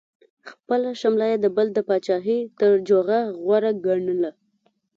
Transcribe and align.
خپله 0.49 0.89
شمله 1.01 1.25
یې 1.31 1.37
د 1.41 1.45
بل 1.55 1.67
د 1.73 1.79
پاچاهۍ 1.87 2.39
پر 2.57 2.71
جوغه 2.87 3.19
غوره 3.43 3.71
ګڼله. 3.85 4.31